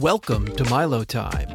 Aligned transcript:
Welcome 0.00 0.46
to 0.54 0.62
Milo 0.70 1.02
Time, 1.02 1.48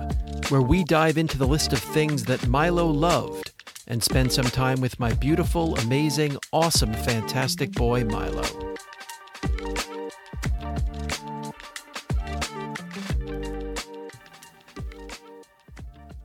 where 0.50 0.62
we 0.62 0.84
dive 0.84 1.18
into 1.18 1.38
the 1.38 1.48
list 1.48 1.72
of 1.72 1.80
things 1.80 2.26
that 2.26 2.46
Milo 2.46 2.86
loved 2.88 3.54
and 3.88 4.04
spend 4.04 4.34
some 4.34 4.44
time 4.44 4.81
with 4.81 5.00
my 5.00 5.13
beautiful, 5.13 5.78
amazing, 5.78 6.36
awesome, 6.52 6.92
fantastic 6.92 7.71
boy, 7.71 8.04
Milo. 8.04 8.44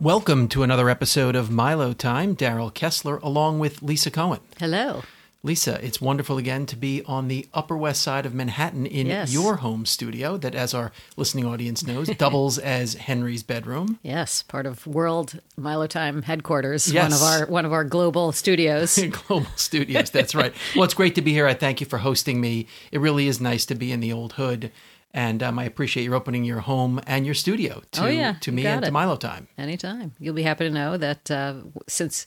Welcome 0.01 0.49
to 0.49 0.65
another 0.65 0.91
episode 0.91 1.37
of 1.37 1.53
Milo 1.53 1.93
Time. 1.93 2.35
Daryl 2.35 2.75
Kessler, 2.75 3.19
along 3.19 3.61
with 3.61 3.81
Lisa 3.81 4.11
Cohen. 4.11 4.41
Hello. 4.59 5.03
Lisa, 5.45 5.79
it's 5.85 6.01
wonderful 6.01 6.37
again 6.37 6.67
to 6.67 6.75
be 6.75 7.03
on 7.07 7.29
the 7.29 7.47
Upper 7.55 7.77
West 7.77 8.03
Side 8.03 8.27
of 8.27 8.35
Manhattan 8.35 8.87
in 8.87 9.07
Yes. 9.07 9.33
your 9.33 9.57
home 9.59 9.87
studio, 9.87 10.37
that, 10.37 10.55
as 10.57 10.75
our 10.75 10.91
listening 11.17 11.47
audience 11.47 11.87
knows, 11.87 12.09
doubles 12.19 12.59
as 12.59 12.95
Henry's 12.95 13.45
bedroom. 13.45 14.01
Yes, 14.03 14.43
part 14.43 14.67
of 14.67 14.85
World 14.85 15.39
Milo 15.57 15.87
Time 15.87 16.23
headquarters. 16.23 16.93
Yes. 16.93 17.05
One 17.05 17.13
of 17.13 17.23
our 17.23 17.47
one 17.53 17.65
of 17.65 17.73
our 17.73 17.85
global 17.85 18.33
studios. 18.33 18.99
Global 19.29 19.47
Studios, 19.55 20.11
that's 20.11 20.35
right. 20.35 20.53
Well, 20.75 20.83
it's 20.85 20.95
great 20.95 21.15
to 21.15 21.23
be 21.23 21.33
here. 21.33 21.47
I 21.47 21.55
thank 21.55 21.81
you 21.81 21.87
for 21.87 21.99
hosting 21.99 22.41
me. 22.41 22.67
It 22.91 23.01
really 23.01 23.29
is 23.29 23.41
nice 23.41 23.65
to 23.67 23.77
be 23.77 23.93
in 23.93 24.01
the 24.01 24.13
old 24.13 24.33
hood. 24.33 24.73
And 25.15 25.43
um, 25.43 25.59
I 25.59 25.65
appreciate 25.65 26.03
your 26.05 26.17
opening 26.17 26.45
your 26.45 26.61
home 26.61 27.01
and 27.07 27.25
your 27.25 27.35
studio 27.35 27.83
to, 27.93 28.05
Oh, 28.05 28.09
yeah, 28.09 28.35
to 28.41 28.53
me 28.53 28.67
and 28.67 28.85
to. 28.85 28.91
Milo 28.91 29.17
Time. 29.17 29.47
Anytime. 29.57 30.13
You'll 30.19 30.35
be 30.35 30.43
happy 30.43 30.65
to 30.65 30.71
know 30.71 30.97
that 30.99 31.31
uh, 31.31 31.55
since, 31.87 32.27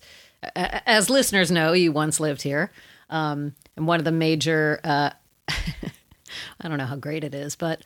as 0.56 1.10
listeners 1.10 1.52
know, 1.52 1.74
you 1.74 1.92
once 1.92 2.20
lived 2.20 2.42
here. 2.42 2.72
Um, 3.12 3.54
and 3.76 3.86
one 3.88 4.00
of 4.00 4.06
the 4.06 4.12
major, 4.12 4.80
uh, 4.84 5.12
I 5.48 6.68
don't 6.68 6.78
know 6.78 6.86
how 6.86 6.96
great 6.96 7.24
it 7.24 7.36
is, 7.36 7.56
but 7.56 7.82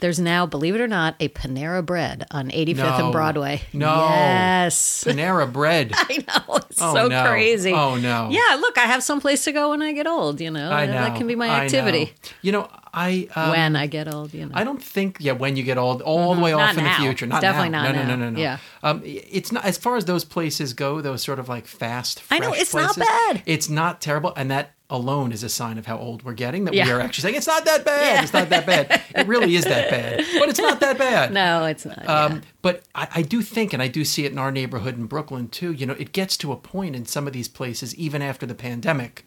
there's 0.00 0.18
now, 0.18 0.44
believe 0.44 0.74
it 0.74 0.80
or 0.80 0.88
not, 0.88 1.14
a 1.20 1.28
Panera 1.28 1.84
Bread 1.86 2.26
on 2.32 2.50
85th 2.50 2.76
No. 2.76 3.04
and 3.04 3.12
Broadway. 3.12 3.62
No. 3.72 3.94
Yes. 4.10 5.04
Panera 5.04 5.50
Bread. 5.50 5.92
I 5.94 6.18
know. 6.26 6.56
It's 6.56 6.82
Oh, 6.82 6.94
so 6.94 7.06
no. 7.06 7.24
crazy. 7.24 7.72
Oh, 7.72 7.94
no. 7.96 8.28
Yeah, 8.30 8.56
look, 8.56 8.76
I 8.76 8.82
have 8.86 9.02
some 9.04 9.20
place 9.20 9.44
to 9.44 9.52
go 9.52 9.70
when 9.70 9.80
I 9.82 9.92
get 9.92 10.06
old, 10.08 10.40
you 10.40 10.50
know. 10.50 10.70
I 10.70 10.86
know. 10.86 10.92
That 10.92 11.16
can 11.16 11.26
be 11.28 11.36
my 11.36 11.48
activity 11.48 12.12
You 12.42 12.50
know, 12.52 12.68
I. 12.92 13.28
Um, 13.36 13.50
when 13.50 13.76
I 13.76 13.86
get 13.86 14.12
old, 14.12 14.34
you 14.34 14.46
know. 14.46 14.52
I 14.54 14.64
don't 14.64 14.82
think, 14.82 15.18
yeah, 15.20 15.32
when 15.32 15.56
you 15.56 15.62
get 15.62 15.78
old, 15.78 16.02
all 16.02 16.34
the 16.34 16.40
way 16.40 16.52
off 16.52 16.74
Mm-hmm. 16.74 16.76
Not 16.76 16.78
in 16.78 16.84
now. 16.84 16.98
the 16.98 17.02
future. 17.04 17.26
Not 17.26 17.40
Definitely 17.40 17.68
now. 17.70 17.82
not 17.84 17.94
no, 17.94 18.02
no, 18.02 18.08
now. 18.08 18.16
no, 18.16 18.24
no, 18.24 18.30
no. 18.30 18.40
Yeah. 18.40 18.58
Um, 18.82 19.00
it's 19.04 19.52
not 19.52 19.64
as 19.64 19.78
far 19.78 19.96
as 19.96 20.04
those 20.06 20.24
places 20.24 20.74
go. 20.74 21.00
Those 21.00 21.22
sort 21.22 21.38
of 21.38 21.48
like 21.48 21.66
fast. 21.68 22.20
I 22.32 22.40
know, 22.40 22.52
it's 22.52 22.74
not 22.74 22.96
bad. 22.96 23.42
It's 23.46 23.68
not 23.68 24.00
terrible, 24.00 24.32
and 24.36 24.50
that 24.50 24.73
alone 24.90 25.32
is 25.32 25.42
a 25.42 25.48
sign 25.48 25.78
of 25.78 25.86
how 25.86 25.98
old 25.98 26.22
we're 26.24 26.34
getting. 26.34 26.64
That 26.64 26.72
we 26.74 26.80
are 26.82 27.00
actually 27.00 27.22
saying 27.22 27.34
it's 27.36 27.46
not 27.46 27.64
that 27.64 27.84
bad. 27.94 28.22
It's 28.24 28.32
not 28.32 28.48
that 28.50 28.66
bad. 28.66 29.02
It 29.14 29.26
really 29.26 29.56
is 29.56 29.64
that 29.64 29.90
bad, 29.90 30.24
but 30.38 30.48
it's 30.48 30.58
not 30.58 30.80
that 30.80 30.98
bad. 30.98 31.32
No, 31.34 31.64
it's 31.64 31.84
not. 31.86 32.08
Um, 32.08 32.32
yeah. 32.34 32.40
But 32.62 32.82
I, 32.94 33.08
I 33.16 33.22
do 33.22 33.40
think, 33.42 33.72
and 33.72 33.82
I 33.82 33.88
do 33.88 34.04
see 34.04 34.24
it 34.24 34.32
in 34.32 34.38
our 34.38 34.52
neighborhood 34.52 34.96
in 34.98 35.06
Brooklyn 35.06 35.48
too, 35.48 35.72
you 35.72 35.86
know, 35.86 35.94
it 35.94 36.12
gets 36.12 36.36
to 36.38 36.52
a 36.52 36.56
point 36.56 36.94
in 36.94 37.06
some 37.06 37.26
of 37.26 37.32
these 37.32 37.48
places, 37.48 37.94
even 37.96 38.20
after 38.22 38.44
the 38.46 38.54
pandemic, 38.54 39.24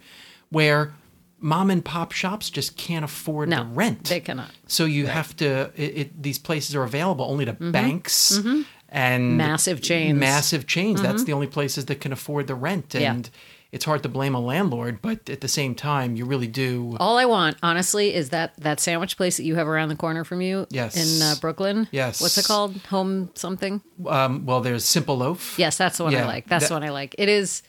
where 0.50 0.94
mom 1.40 1.70
and 1.70 1.84
pop 1.86 2.12
shops 2.12 2.50
just 2.50 2.78
can't 2.78 3.04
afford 3.06 3.50
No, 3.50 3.64
the 3.64 3.70
rent. 3.70 4.06
they 4.06 4.20
cannot. 4.20 4.50
So 4.68 4.86
you 4.86 5.08
have 5.08 5.36
to, 5.38 5.72
it, 5.76 5.98
it, 5.98 6.24
these 6.24 6.40
places 6.40 6.76
are 6.76 6.84
available 6.84 7.26
only 7.26 7.46
to 7.46 7.54
banks 7.54 8.38
and 8.38 8.66
Mm-hmm. 8.90 9.38
Massive 9.38 9.82
chains. 9.82 10.12
Mm-hmm. 10.12 10.20
Massive 10.20 10.66
chains. 10.66 11.02
That's 11.02 11.26
the 11.26 11.34
only 11.34 11.48
places 11.48 11.86
that 11.88 12.00
can 12.00 12.14
afford 12.14 12.48
the 12.48 12.56
rent. 12.56 12.94
Yeah. 12.98 13.20
It's 13.72 13.84
hard 13.86 14.02
to 14.04 14.10
blame 14.10 14.34
a 14.34 14.40
landlord, 14.40 15.02
but 15.02 15.30
at 15.30 15.42
the 15.42 15.48
same 15.48 15.76
time, 15.76 16.16
you 16.16 16.26
really 16.26 16.48
do. 16.48 16.96
All 17.00 17.18
I 17.18 17.26
want, 17.26 17.58
honestly, 17.62 18.14
is 18.14 18.30
that 18.30 18.54
that 18.60 18.80
sandwich 18.80 19.18
place 19.18 19.38
that 19.38 19.44
you 19.44 19.56
have 19.56 19.68
around 19.68 19.90
the 19.90 19.96
corner 19.96 20.24
from 20.24 20.42
you 20.42 20.68
Yes. 20.70 20.96
in 20.96 21.22
uh, 21.22 21.36
Brooklyn. 21.42 21.88
Yes. 21.92 22.22
What's 22.22 22.38
it 22.38 22.46
called? 22.46 22.78
Home 22.90 23.30
something? 23.36 23.82
Um, 24.08 24.46
well, 24.46 24.62
there's 24.62 24.86
Simple 24.86 25.18
Loaf. 25.18 25.56
Yes, 25.60 25.78
that's 25.78 25.98
the 25.98 26.06
one 26.06 26.14
Yeah, 26.14 26.24
I 26.24 26.28
like. 26.28 26.48
That's 26.48 26.66
that- 26.66 26.70
the 26.70 26.76
one 26.76 26.84
I 26.84 26.90
like. 26.92 27.16
It 27.18 27.28
is. 27.30 27.62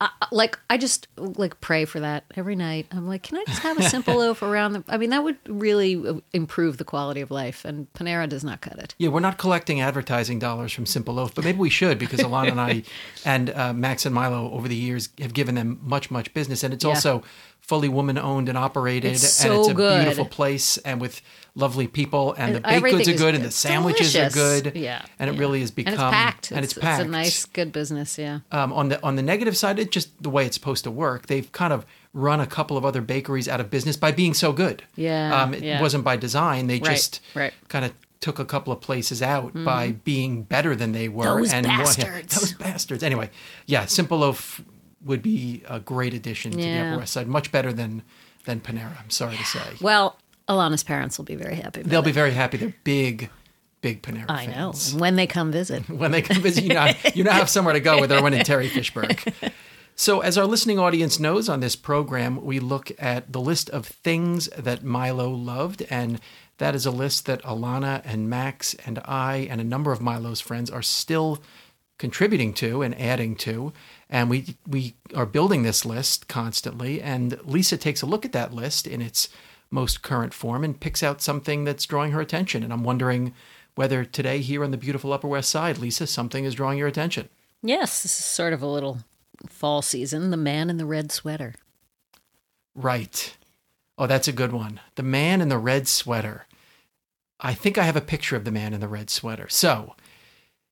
I 0.00 0.10
like 0.30 0.56
I 0.70 0.78
just 0.78 1.08
like 1.16 1.60
pray 1.60 1.84
for 1.84 1.98
that 1.98 2.22
every 2.36 2.54
night. 2.54 2.86
I'm 2.92 3.08
like, 3.08 3.24
can 3.24 3.36
I 3.38 3.44
just 3.48 3.62
have 3.62 3.78
a 3.78 3.82
simple 3.82 4.14
loaf 4.18 4.42
around 4.42 4.74
the? 4.74 4.84
I 4.88 4.96
mean, 4.96 5.10
that 5.10 5.24
would 5.24 5.36
really 5.48 5.96
uh, 5.96 6.20
improve 6.32 6.76
the 6.76 6.84
quality 6.84 7.20
of 7.20 7.32
life, 7.32 7.64
and 7.64 7.92
Panera 7.94 8.28
does 8.28 8.44
not 8.44 8.60
cut 8.60 8.78
it. 8.78 8.94
Yeah, 8.98 9.08
we're 9.08 9.18
not 9.18 9.38
collecting 9.38 9.80
advertising 9.80 10.38
dollars 10.38 10.72
from 10.72 10.86
Simple 10.86 11.14
Loaf, 11.14 11.34
but 11.34 11.44
maybe 11.44 11.58
we 11.58 11.70
should 11.70 11.98
because 11.98 12.20
Alana 12.20 12.50
and 12.52 12.60
I 12.60 12.82
and 13.24 13.50
uh, 13.50 13.72
Max 13.72 14.06
and 14.06 14.14
Milo 14.14 14.52
over 14.52 14.68
the 14.68 14.76
years 14.76 15.08
have 15.18 15.34
given 15.34 15.56
them 15.56 15.80
much, 15.82 16.12
much 16.12 16.32
business, 16.32 16.62
and 16.62 16.72
it's 16.72 16.84
Yeah. 16.84 16.90
also 16.90 17.24
fully 17.68 17.88
woman 17.88 18.18
owned 18.18 18.48
and 18.48 18.56
operated, 18.58 19.12
It's 19.12 19.44
and 19.44 19.52
it's 19.54 19.68
a 19.68 19.74
good. 19.74 20.00
beautiful 20.02 20.24
place 20.24 20.78
and 20.78 21.00
with 21.00 21.20
lovely 21.54 21.86
people, 21.86 22.34
and 22.38 22.54
the 22.54 22.60
baked 22.60 22.82
goods 22.84 23.08
are 23.08 23.14
good, 23.14 23.34
and 23.34 23.44
the 23.44 23.50
sandwiches 23.50 24.16
are 24.16 24.30
good, 24.30 24.72
Yeah, 24.74 25.04
and 25.18 25.28
it 25.28 25.34
yeah. 25.34 25.40
really 25.40 25.60
has 25.60 25.70
become 25.70 25.92
and 25.94 26.00
it's 26.02 26.10
packed. 26.16 26.50
and 26.50 26.64
it's, 26.64 26.72
it's, 26.76 26.82
packed. 26.82 27.00
It's 27.00 27.08
a 27.08 27.10
nice, 27.10 27.44
good 27.44 27.70
business. 27.72 28.16
Yeah. 28.18 28.40
Um, 28.50 28.72
on 28.72 28.88
the 28.88 29.02
on 29.04 29.16
the 29.16 29.22
negative 29.22 29.56
side, 29.56 29.78
it's 29.78 29.90
just 29.90 30.10
the 30.22 30.30
way 30.30 30.46
it's 30.46 30.56
supposed 30.56 30.84
to 30.84 30.90
work. 30.90 31.26
They've 31.26 31.50
kind 31.52 31.72
of 31.72 31.84
run 32.14 32.40
a 32.40 32.46
couple 32.46 32.76
of 32.78 32.84
other 32.86 33.02
bakeries 33.02 33.48
out 33.48 33.60
of 33.60 33.70
business 33.70 33.96
by 33.96 34.12
being 34.12 34.34
so 34.34 34.52
good. 34.52 34.82
Yeah, 34.96 35.40
um, 35.42 35.52
it 35.54 35.62
yeah. 35.62 35.80
wasn't 35.80 36.04
by 36.04 36.16
design. 36.16 36.66
They 36.68 36.78
Right, 36.80 36.84
just 36.96 37.20
right. 37.34 37.52
Kind 37.68 37.84
of 37.84 37.92
took 38.20 38.38
a 38.38 38.44
couple 38.44 38.72
of 38.72 38.80
places 38.80 39.20
out 39.22 39.52
by 39.64 39.92
being 39.92 40.42
better 40.42 40.74
than 40.74 40.90
they 40.92 41.08
were. 41.08 41.24
Those 41.38 41.52
and 41.52 41.66
one- 41.66 41.76
bastards. 41.78 42.34
those 42.40 42.52
bastards. 42.54 43.02
Anyway, 43.04 43.30
yeah, 43.66 43.84
Simple 43.86 44.18
Loaf 44.18 44.60
would 45.04 45.22
be 45.22 45.62
a 45.68 45.80
great 45.80 46.14
addition 46.14 46.52
to 46.52 46.56
the 46.56 46.78
Upper 46.78 46.98
West 46.98 47.12
Side. 47.12 47.26
Much 47.26 47.52
better 47.52 47.72
than 47.72 48.02
than 48.44 48.60
Panera. 48.60 49.00
I'm 49.00 49.10
sorry 49.10 49.36
to 49.36 49.44
say. 49.44 49.60
Well, 49.80 50.16
Alana's 50.48 50.82
parents 50.82 51.18
will 51.18 51.24
be 51.24 51.34
very 51.34 51.56
happy. 51.56 51.82
They'll 51.82 52.00
it. 52.00 52.06
be 52.06 52.12
very 52.12 52.32
happy. 52.32 52.56
They're 52.56 52.74
big, 52.84 53.30
big 53.82 54.02
Panera 54.02 54.26
I 54.28 54.46
know. 54.46 54.72
fans. 54.72 54.94
When 54.94 55.16
they 55.16 55.26
come 55.26 55.52
visit. 55.52 55.88
when 55.88 56.10
they 56.10 56.22
come 56.22 56.40
visit, 56.40 56.64
you 56.64 56.74
now, 56.74 56.92
you 57.14 57.24
now 57.24 57.32
have 57.32 57.50
somewhere 57.50 57.74
to 57.74 57.80
go 57.80 58.00
with 58.00 58.10
Irwin 58.10 58.34
and 58.34 58.44
Terry 58.44 58.68
Fishberg. 58.68 59.52
So, 60.00 60.20
as 60.20 60.38
our 60.38 60.46
listening 60.46 60.78
audience 60.78 61.18
knows 61.18 61.48
on 61.48 61.58
this 61.58 61.74
program, 61.74 62.44
we 62.44 62.60
look 62.60 62.92
at 63.00 63.32
the 63.32 63.40
list 63.40 63.68
of 63.70 63.84
things 63.84 64.46
that 64.56 64.84
Milo 64.84 65.28
loved, 65.28 65.82
and 65.90 66.20
that 66.58 66.76
is 66.76 66.86
a 66.86 66.92
list 66.92 67.26
that 67.26 67.42
Alana 67.42 68.02
and 68.04 68.30
Max 68.30 68.74
and 68.86 69.00
I 69.04 69.48
and 69.50 69.60
a 69.60 69.64
number 69.64 69.90
of 69.90 70.00
Milo's 70.00 70.40
friends 70.40 70.70
are 70.70 70.82
still 70.82 71.42
contributing 71.98 72.54
to 72.54 72.82
and 72.82 72.98
adding 73.00 73.36
to. 73.36 73.72
And 74.08 74.30
we 74.30 74.56
we 74.66 74.94
are 75.14 75.26
building 75.26 75.62
this 75.62 75.84
list 75.84 76.28
constantly. 76.28 77.02
And 77.02 77.38
Lisa 77.44 77.76
takes 77.76 78.02
a 78.02 78.06
look 78.06 78.24
at 78.24 78.32
that 78.32 78.54
list 78.54 78.86
in 78.86 79.02
its 79.02 79.28
most 79.70 80.02
current 80.02 80.32
form 80.32 80.64
and 80.64 80.80
picks 80.80 81.02
out 81.02 81.20
something 81.20 81.64
that's 81.64 81.84
drawing 81.84 82.12
her 82.12 82.20
attention. 82.20 82.62
And 82.62 82.72
I'm 82.72 82.84
wondering 82.84 83.34
whether 83.74 84.04
today 84.04 84.40
here 84.40 84.64
on 84.64 84.70
the 84.70 84.76
beautiful 84.76 85.12
Upper 85.12 85.28
West 85.28 85.50
Side, 85.50 85.78
Lisa, 85.78 86.06
something 86.06 86.44
is 86.44 86.54
drawing 86.54 86.78
your 86.78 86.88
attention. 86.88 87.28
Yes, 87.62 88.02
this 88.02 88.18
is 88.18 88.24
sort 88.24 88.52
of 88.52 88.62
a 88.62 88.66
little 88.66 88.98
fall 89.48 89.82
season. 89.82 90.30
The 90.30 90.36
man 90.36 90.70
in 90.70 90.78
the 90.78 90.86
red 90.86 91.12
sweater. 91.12 91.54
Right. 92.74 93.36
Oh, 93.96 94.06
that's 94.06 94.28
a 94.28 94.32
good 94.32 94.52
one. 94.52 94.80
The 94.94 95.02
man 95.02 95.40
in 95.40 95.48
the 95.48 95.58
red 95.58 95.88
sweater. 95.88 96.46
I 97.40 97.54
think 97.54 97.78
I 97.78 97.84
have 97.84 97.96
a 97.96 98.00
picture 98.00 98.36
of 98.36 98.44
the 98.44 98.50
man 98.50 98.72
in 98.72 98.80
the 98.80 98.88
red 98.88 99.10
sweater. 99.10 99.48
So, 99.48 99.94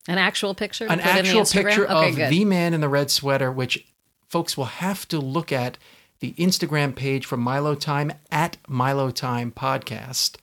An 0.08 0.18
actual 0.18 0.54
picture? 0.54 0.84
an 0.84 0.98
put 0.98 0.98
in 1.00 1.04
the 1.04 1.20
actual 1.20 1.44
picture 1.44 1.90
okay, 1.90 2.08
of 2.10 2.16
good. 2.16 2.30
the 2.30 2.44
man 2.44 2.74
in 2.74 2.80
the 2.80 2.88
red 2.88 3.10
sweater, 3.10 3.50
which 3.50 3.86
folks 4.28 4.56
will 4.56 4.66
have 4.66 5.06
to 5.08 5.18
look 5.18 5.52
at 5.52 5.78
the 6.20 6.32
Instagram 6.34 6.94
page 6.94 7.26
from 7.26 7.40
Milo 7.40 7.74
Time 7.74 8.12
at 8.30 8.56
Milo 8.68 9.10
Time 9.10 9.52
Podcast 9.52 10.36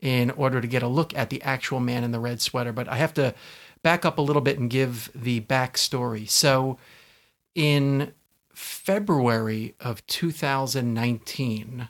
in 0.00 0.30
order 0.32 0.60
to 0.60 0.66
get 0.66 0.82
a 0.82 0.88
look 0.88 1.16
at 1.16 1.30
the 1.30 1.42
actual 1.42 1.80
man 1.80 2.04
in 2.04 2.12
the 2.12 2.20
red 2.20 2.40
sweater. 2.40 2.72
But 2.72 2.88
I 2.88 2.96
have 2.96 3.14
to 3.14 3.34
back 3.82 4.04
up 4.04 4.18
a 4.18 4.22
little 4.22 4.42
bit 4.42 4.58
and 4.58 4.68
give 4.68 5.10
the 5.14 5.40
backstory. 5.40 6.28
So, 6.28 6.78
in 7.54 8.12
February 8.52 9.74
of 9.80 10.06
2019, 10.06 11.88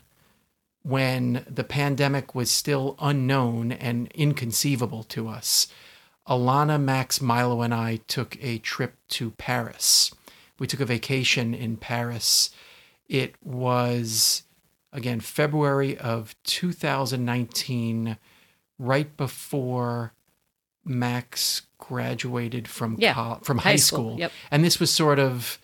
when 0.83 1.45
the 1.49 1.63
pandemic 1.63 2.35
was 2.35 2.51
still 2.51 2.95
unknown 2.99 3.71
and 3.71 4.11
inconceivable 4.13 5.03
to 5.03 5.27
us, 5.27 5.67
Alana, 6.27 6.81
Max, 6.81 7.21
Milo, 7.21 7.61
and 7.61 7.73
I 7.73 7.97
took 8.07 8.37
a 8.43 8.57
trip 8.59 8.95
to 9.09 9.31
Paris. 9.31 10.11
We 10.59 10.67
took 10.67 10.79
a 10.79 10.85
vacation 10.85 11.53
in 11.53 11.77
Paris. 11.77 12.49
It 13.07 13.35
was, 13.43 14.43
again, 14.91 15.19
February 15.19 15.97
of 15.97 16.35
2019, 16.43 18.17
right 18.79 19.15
before 19.17 20.13
Max 20.83 21.63
graduated 21.77 22.67
from 22.67 22.95
Yeah, 22.99 23.13
col- 23.13 23.39
from 23.43 23.59
high 23.59 23.71
high, 23.71 23.75
school, 23.77 24.11
school. 24.11 24.19
yep. 24.19 24.31
And 24.51 24.63
this 24.63 24.79
was 24.79 24.91
sort 24.91 25.19
of 25.19 25.59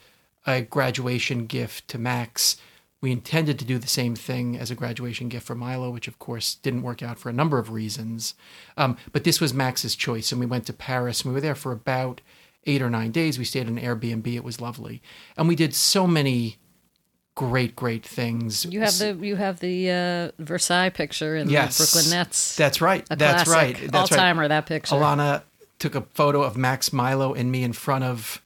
a 0.46 0.62
graduation 0.62 1.46
gift 1.46 1.88
to 1.90 1.98
Max. 1.98 2.58
We 3.02 3.12
intended 3.12 3.58
to 3.60 3.66
do 3.66 3.80
the 3.80 3.88
same 3.88 4.16
thing 4.16 4.56
as 4.58 4.70
a 4.70 4.76
graduation 4.76 5.28
gift 5.28 5.48
for 5.48 5.56
Milo, 5.56 5.90
which 5.90 6.08
of 6.08 6.20
course 6.20 6.54
didn't 6.56 6.84
work 6.84 7.02
out 7.02 7.18
for 7.18 7.30
a 7.30 7.34
number 7.34 7.58
of 7.58 7.72
reasons. 7.72 8.36
Um, 8.78 8.96
but 9.12 9.24
this 9.24 9.42
was 9.42 9.54
Max's 9.56 9.96
choice, 9.96 10.32
and 10.32 10.40
we 10.40 10.46
went 10.46 10.68
to 10.68 10.74
Paris, 10.74 11.22
and 11.22 11.32
we 11.32 11.34
were 11.34 11.42
there 11.42 11.56
for 11.56 11.72
about 11.72 12.22
eight 12.66 12.82
or 12.82 12.92
nine 12.92 13.10
days. 13.12 13.40
We 13.40 13.46
stayed 13.46 13.68
in 13.68 13.78
an 13.80 13.84
Airbnb. 13.84 14.28
It 14.28 14.44
was 14.44 14.62
lovely, 14.62 15.02
and 15.36 15.48
we 15.48 15.56
did 15.56 15.74
so 15.74 16.06
many 16.06 16.58
great, 17.34 17.76
great 17.76 18.06
things. 18.06 18.66
You 18.66 18.82
have 18.82 18.98
the 19.00 19.18
you 19.20 19.36
have 19.36 19.60
the 19.62 19.90
uh, 19.90 20.32
Versailles 20.44 20.90
picture 20.90 21.36
in 21.36 21.50
Yes. 21.50 21.80
the 21.80 21.84
Brooklyn 21.92 22.12
Nets. 22.20 22.56
That's 22.56 22.82
right. 22.82 23.04
That's 23.10 23.50
right. 23.50 23.76
That's 23.92 24.12
All 24.12 24.18
right. 24.18 24.24
timer 24.24 24.48
that 24.48 24.68
picture. 24.68 24.94
Alana 24.96 25.42
took 25.80 25.96
a 25.96 26.02
photo 26.14 26.44
of 26.44 26.56
Max 26.56 26.94
Milo 26.94 27.34
and 27.34 27.52
me 27.52 27.64
in 27.64 27.74
front 27.74 28.04
of 28.04 28.44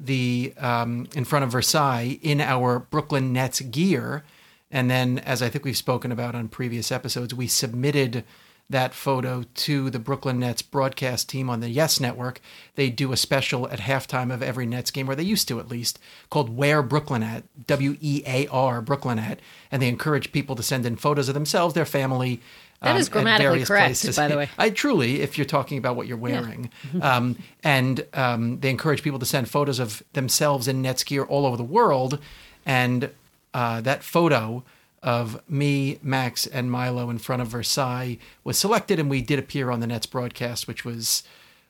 the 0.00 0.54
um, 0.58 1.06
in 1.14 1.24
front 1.24 1.44
of 1.44 1.52
Versailles 1.52 2.18
in 2.22 2.40
our 2.40 2.78
Brooklyn 2.78 3.32
Nets 3.32 3.60
gear, 3.60 4.24
and 4.70 4.90
then, 4.90 5.18
as 5.18 5.42
I 5.42 5.48
think 5.48 5.64
we've 5.64 5.76
spoken 5.76 6.10
about 6.12 6.34
on 6.34 6.48
previous 6.48 6.90
episodes, 6.90 7.34
we 7.34 7.46
submitted 7.46 8.24
that 8.70 8.94
photo 8.94 9.44
to 9.52 9.90
the 9.90 9.98
Brooklyn 9.98 10.38
Nets 10.38 10.62
broadcast 10.62 11.28
team 11.28 11.50
on 11.50 11.58
the 11.58 11.68
Yes 11.68 11.98
Network. 11.98 12.40
They 12.76 12.88
do 12.88 13.12
a 13.12 13.16
special 13.16 13.68
at 13.68 13.80
halftime 13.80 14.32
of 14.32 14.44
every 14.44 14.64
Nets 14.64 14.92
game, 14.92 15.10
or 15.10 15.16
they 15.16 15.24
used 15.24 15.48
to 15.48 15.58
at 15.58 15.68
least, 15.68 15.98
called 16.30 16.56
Wear 16.56 16.80
Brooklyn 16.80 17.24
At, 17.24 17.42
W 17.66 17.96
E 18.00 18.22
A 18.26 18.46
R 18.46 18.80
Brooklyn 18.80 19.18
At, 19.18 19.40
and 19.72 19.82
they 19.82 19.88
encourage 19.88 20.30
people 20.30 20.54
to 20.54 20.62
send 20.62 20.86
in 20.86 20.94
photos 20.94 21.28
of 21.28 21.34
themselves, 21.34 21.74
their 21.74 21.84
family. 21.84 22.40
That 22.82 22.96
is 22.96 23.08
at 23.08 23.12
grammatically 23.12 23.64
correct, 23.64 23.88
places. 23.88 24.16
by 24.16 24.28
the 24.28 24.38
way. 24.38 24.48
I 24.56 24.70
truly, 24.70 25.20
if 25.20 25.36
you're 25.36 25.44
talking 25.44 25.76
about 25.76 25.96
what 25.96 26.06
you're 26.06 26.16
wearing, 26.16 26.70
um, 27.02 27.36
and 27.62 28.06
um, 28.14 28.60
they 28.60 28.70
encourage 28.70 29.02
people 29.02 29.18
to 29.18 29.26
send 29.26 29.50
photos 29.50 29.78
of 29.78 30.02
themselves 30.14 30.66
in 30.66 30.80
Nets 30.80 31.04
gear 31.04 31.24
all 31.24 31.44
over 31.44 31.58
the 31.58 31.62
world, 31.62 32.18
and 32.64 33.10
uh, 33.52 33.82
that 33.82 34.02
photo 34.02 34.64
of 35.02 35.42
me, 35.48 35.98
Max, 36.02 36.46
and 36.46 36.70
Milo 36.70 37.10
in 37.10 37.18
front 37.18 37.42
of 37.42 37.48
Versailles 37.48 38.18
was 38.44 38.58
selected, 38.58 38.98
and 38.98 39.10
we 39.10 39.20
did 39.20 39.38
appear 39.38 39.70
on 39.70 39.80
the 39.80 39.86
Nets 39.86 40.06
broadcast, 40.06 40.66
which 40.66 40.84
was 40.84 41.22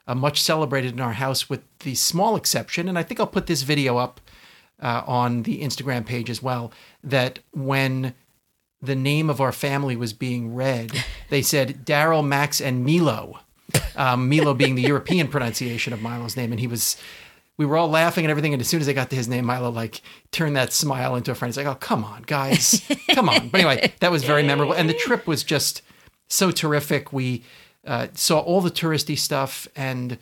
uh, 0.06 0.14
much 0.14 0.40
celebrated 0.40 0.92
in 0.92 1.00
our 1.00 1.14
house, 1.14 1.50
with 1.50 1.62
the 1.80 1.94
small 1.96 2.36
exception, 2.36 2.88
and 2.88 2.98
I 2.98 3.02
think 3.02 3.18
I'll 3.18 3.26
put 3.26 3.46
this 3.46 3.62
video 3.62 3.98
up 3.98 4.20
uh, 4.80 5.02
on 5.06 5.42
the 5.42 5.62
Instagram 5.62 6.06
page 6.06 6.30
as 6.30 6.42
well. 6.42 6.72
That 7.02 7.40
when 7.52 8.14
the 8.82 8.96
name 8.96 9.28
of 9.28 9.40
our 9.40 9.52
family 9.52 9.96
was 9.96 10.12
being 10.12 10.54
read, 10.54 11.04
they 11.28 11.42
said 11.42 11.84
Daryl, 11.84 12.26
Max, 12.26 12.60
and 12.60 12.84
Milo. 12.84 13.40
Um, 13.94 14.28
Milo 14.28 14.54
being 14.54 14.74
the 14.74 14.82
European 14.82 15.28
pronunciation 15.28 15.92
of 15.92 16.02
Milo's 16.02 16.36
name, 16.36 16.52
and 16.52 16.60
he 16.60 16.66
was. 16.66 16.96
We 17.56 17.66
were 17.66 17.76
all 17.76 17.90
laughing 17.90 18.24
and 18.24 18.30
everything, 18.30 18.54
and 18.54 18.60
as 18.60 18.68
soon 18.68 18.80
as 18.80 18.86
they 18.86 18.94
got 18.94 19.10
to 19.10 19.16
his 19.16 19.28
name, 19.28 19.44
Milo 19.44 19.70
like 19.70 20.00
turned 20.32 20.56
that 20.56 20.72
smile 20.72 21.14
into 21.14 21.30
a 21.30 21.34
friend. 21.34 21.50
He's 21.50 21.58
like, 21.62 21.66
"Oh, 21.66 21.78
come 21.78 22.04
on, 22.04 22.22
guys, 22.22 22.82
come 23.10 23.28
on!" 23.28 23.50
But 23.50 23.60
anyway, 23.60 23.92
that 24.00 24.10
was 24.10 24.24
very 24.24 24.42
memorable, 24.42 24.72
and 24.72 24.88
the 24.88 24.94
trip 24.94 25.26
was 25.26 25.44
just 25.44 25.82
so 26.26 26.50
terrific. 26.50 27.12
We 27.12 27.44
uh, 27.86 28.08
saw 28.14 28.38
all 28.40 28.60
the 28.60 28.70
touristy 28.70 29.16
stuff, 29.18 29.68
and 29.76 30.18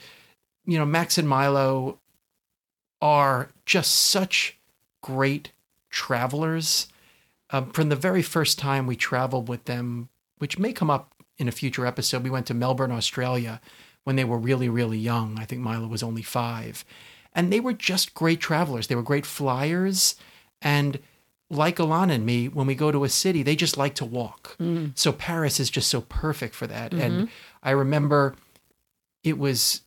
you 0.66 0.78
know, 0.78 0.84
Max 0.84 1.16
and 1.16 1.28
Milo 1.28 1.98
are 3.00 3.50
just 3.64 3.94
such 3.94 4.58
great 5.00 5.52
travelers. 5.90 6.88
Um, 7.50 7.70
from 7.70 7.88
the 7.88 7.96
very 7.96 8.22
first 8.22 8.58
time 8.58 8.86
we 8.86 8.96
traveled 8.96 9.48
with 9.48 9.64
them, 9.64 10.08
which 10.38 10.58
may 10.58 10.72
come 10.72 10.90
up 10.90 11.14
in 11.38 11.48
a 11.48 11.52
future 11.52 11.86
episode, 11.86 12.22
we 12.22 12.30
went 12.30 12.46
to 12.46 12.54
Melbourne, 12.54 12.92
Australia 12.92 13.60
when 14.04 14.16
they 14.16 14.24
were 14.24 14.38
really, 14.38 14.68
really 14.68 14.98
young. 14.98 15.38
I 15.38 15.44
think 15.44 15.60
Milo 15.60 15.86
was 15.86 16.02
only 16.02 16.22
five. 16.22 16.84
And 17.34 17.52
they 17.52 17.60
were 17.60 17.72
just 17.74 18.14
great 18.14 18.40
travelers. 18.40 18.86
They 18.86 18.94
were 18.94 19.02
great 19.02 19.26
flyers. 19.26 20.16
And 20.62 20.98
like 21.50 21.76
Alana 21.76 22.12
and 22.12 22.26
me, 22.26 22.48
when 22.48 22.66
we 22.66 22.74
go 22.74 22.90
to 22.90 23.04
a 23.04 23.08
city, 23.08 23.42
they 23.42 23.56
just 23.56 23.76
like 23.76 23.94
to 23.96 24.04
walk. 24.04 24.56
So 24.94 25.12
Paris 25.12 25.60
is 25.60 25.70
just 25.70 25.88
so 25.88 26.02
perfect 26.02 26.54
for 26.54 26.66
that. 26.66 26.92
And 26.92 27.28
I 27.62 27.70
remember 27.70 28.34
it 29.22 29.38
was 29.38 29.82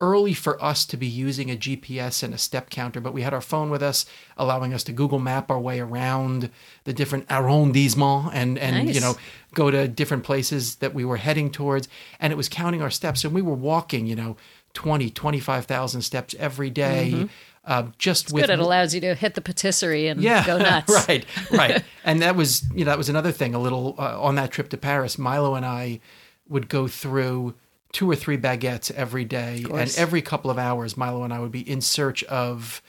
early 0.00 0.34
for 0.34 0.62
us 0.62 0.84
to 0.84 0.96
be 0.96 1.06
using 1.06 1.50
a 1.50 1.56
GPS 1.56 2.22
and 2.22 2.34
a 2.34 2.38
step 2.38 2.68
counter, 2.68 3.00
but 3.00 3.14
we 3.14 3.22
had 3.22 3.32
our 3.32 3.40
phone 3.40 3.70
with 3.70 3.82
us, 3.82 4.04
allowing 4.36 4.74
us 4.74 4.84
to 4.84 4.92
Google 4.92 5.18
Map 5.18 5.50
our 5.50 5.58
way 5.58 5.80
around 5.80 6.50
the 6.84 6.92
different 6.92 7.26
arrondissements 7.28 8.30
and 8.32 8.58
and 8.58 8.86
Nice. 8.86 8.94
you 8.94 9.00
know 9.00 9.16
go 9.54 9.70
to 9.70 9.88
different 9.88 10.22
places 10.24 10.76
that 10.76 10.92
we 10.94 11.04
were 11.04 11.16
heading 11.16 11.50
towards, 11.50 11.88
and 12.20 12.32
it 12.32 12.36
was 12.36 12.48
counting 12.48 12.82
our 12.82 12.90
steps, 12.90 13.24
and 13.24 13.34
we 13.34 13.40
were 13.42 13.54
walking, 13.54 14.06
you 14.06 14.14
know, 14.14 14.36
20, 14.74 15.08
25,000 15.08 16.02
steps 16.02 16.34
every 16.38 16.68
day, 16.68 17.26
uh, 17.64 17.84
just 17.96 18.30
with 18.32 18.42
Good. 18.44 18.50
It 18.50 18.58
allows 18.58 18.94
you 18.94 19.00
to 19.00 19.14
hit 19.14 19.34
the 19.34 19.40
patisserie 19.40 20.08
and 20.08 20.20
yeah, 20.20 20.44
go 20.46 20.58
nuts. 20.70 21.06
right, 21.08 21.24
right. 21.50 21.82
and 22.04 22.20
that 22.20 22.36
was 22.36 22.64
you 22.74 22.84
know 22.84 22.90
that 22.90 22.98
was 22.98 23.08
another 23.08 23.32
thing. 23.32 23.54
A 23.54 23.58
little 23.58 23.94
uh, 23.98 24.20
on 24.20 24.34
that 24.34 24.50
trip 24.50 24.68
to 24.70 24.76
Paris, 24.76 25.16
Milo 25.16 25.54
and 25.54 25.64
I 25.64 26.00
would 26.48 26.68
go 26.68 26.86
through 26.86 27.54
two 27.92 28.10
or 28.10 28.16
three 28.16 28.36
baguettes 28.36 28.90
every 28.90 29.24
day, 29.24 29.64
and 29.72 29.94
every 29.96 30.22
couple 30.22 30.50
of 30.50 30.58
hours, 30.58 30.96
Milo 30.96 31.24
and 31.24 31.32
I 31.32 31.40
would 31.40 31.52
be 31.52 31.68
in 31.68 31.80
search 31.80 32.24
of 32.24 32.82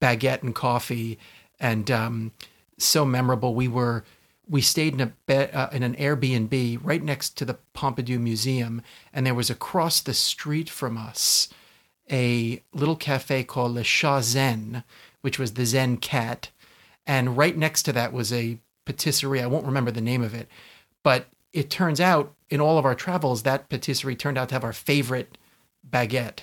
baguette 0.00 0.42
and 0.42 0.54
coffee, 0.54 1.18
and 1.60 1.90
um, 1.90 2.32
so 2.78 3.04
memorable. 3.04 3.54
We 3.54 3.68
were 3.68 4.04
we 4.48 4.60
stayed 4.60 4.94
in 4.94 5.00
a 5.00 5.06
bed, 5.26 5.54
uh, 5.54 5.68
in 5.72 5.82
an 5.82 5.94
Airbnb 5.96 6.80
right 6.82 7.02
next 7.02 7.36
to 7.38 7.44
the 7.44 7.58
Pompidou 7.74 8.20
Museum, 8.20 8.82
and 9.12 9.26
there 9.26 9.34
was 9.34 9.50
across 9.50 10.00
the 10.00 10.14
street 10.14 10.68
from 10.68 10.98
us 10.98 11.48
a 12.10 12.62
little 12.72 12.96
cafe 12.96 13.44
called 13.44 13.72
Le 13.72 13.82
Chat 13.82 14.24
Zen, 14.24 14.84
which 15.22 15.38
was 15.38 15.54
the 15.54 15.64
Zen 15.64 15.96
cat. 15.96 16.50
And 17.06 17.36
right 17.36 17.56
next 17.56 17.84
to 17.84 17.92
that 17.92 18.12
was 18.12 18.32
a 18.32 18.58
patisserie. 18.84 19.42
I 19.42 19.46
won't 19.46 19.66
remember 19.66 19.90
the 19.90 20.00
name 20.00 20.22
of 20.22 20.34
it, 20.34 20.48
but 21.02 21.26
it 21.54 21.70
turns 21.70 22.00
out 22.00 22.34
in 22.50 22.60
all 22.60 22.76
of 22.76 22.84
our 22.84 22.94
travels, 22.94 23.42
that 23.44 23.68
patisserie 23.70 24.16
turned 24.16 24.36
out 24.36 24.50
to 24.50 24.54
have 24.54 24.64
our 24.64 24.72
favorite 24.74 25.38
baguette. 25.88 26.40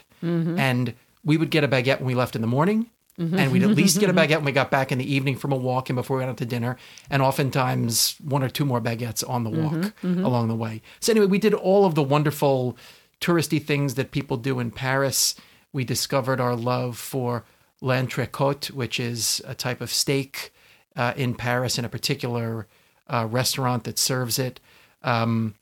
And 0.58 0.94
we 1.24 1.38
would 1.38 1.52
get 1.52 1.64
a 1.64 1.68
baguette 1.68 2.00
when 2.00 2.08
we 2.08 2.16
left 2.16 2.36
in 2.36 2.42
the 2.42 2.48
morning. 2.48 2.90
And 3.18 3.52
we'd 3.52 3.62
at 3.62 3.70
least 3.70 4.00
get 4.00 4.10
a 4.10 4.14
baguette 4.20 4.38
when 4.38 4.46
we 4.46 4.52
got 4.52 4.72
back 4.72 4.92
in 4.92 4.98
the 4.98 5.14
evening 5.14 5.36
from 5.36 5.52
a 5.52 5.56
walk 5.56 5.90
and 5.90 5.96
before 5.96 6.18
we 6.18 6.22
went 6.22 6.32
out 6.32 6.38
to 6.38 6.46
dinner. 6.46 6.76
And 7.08 7.22
oftentimes 7.22 8.16
one 8.20 8.42
or 8.42 8.50
two 8.50 8.66
more 8.66 8.82
baguettes 8.82 9.24
on 9.30 9.44
the 9.44 9.52
walk 9.52 9.94
along 10.04 10.48
the 10.48 10.56
way. 10.56 10.82
So, 11.00 11.12
anyway, 11.14 11.28
we 11.28 11.38
did 11.38 11.54
all 11.54 11.86
of 11.86 11.94
the 11.94 12.02
wonderful 12.02 12.76
touristy 13.20 13.64
things 13.64 13.94
that 13.96 14.10
people 14.10 14.38
do 14.38 14.60
in 14.60 14.72
Paris. 14.72 15.36
We 15.72 15.84
discovered 15.84 16.40
our 16.42 16.56
love 16.56 16.98
for 16.98 17.44
l'entrecôte, 17.82 18.72
which 18.72 19.00
is 19.00 19.40
a 19.46 19.54
type 19.54 19.82
of 19.82 19.92
steak 19.92 20.52
uh, 20.96 21.14
in 21.16 21.36
Paris 21.36 21.78
in 21.78 21.86
a 21.86 21.90
particular 21.90 22.66
uh, 23.08 23.28
restaurant 23.30 23.84
that 23.84 24.00
serves 24.00 24.40
it. 24.40 24.60
Um, 25.04 25.56